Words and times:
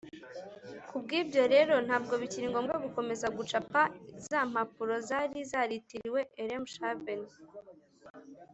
Kubw’ibyo 0.87 1.43
rero, 1.53 1.73
ntabwo 1.87 2.13
bikiri 2.21 2.45
ngombwa 2.51 2.75
gukomeza 2.85 3.25
gucapa 3.37 3.81
za 4.27 4.39
mpapuro 4.49 4.95
zari 5.07 5.39
zaritiriwe 5.51 6.21
“Elmshaven.” 6.41 7.21